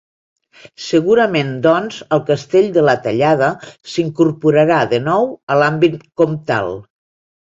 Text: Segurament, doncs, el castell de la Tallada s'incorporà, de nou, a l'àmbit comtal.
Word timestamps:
Segurament, 0.83 1.51
doncs, 1.65 1.97
el 2.17 2.23
castell 2.29 2.71
de 2.77 2.83
la 2.87 2.95
Tallada 3.03 3.51
s'incorporà, 3.95 4.65
de 4.95 5.01
nou, 5.09 5.29
a 5.51 5.59
l'àmbit 5.63 6.01
comtal. 6.23 6.73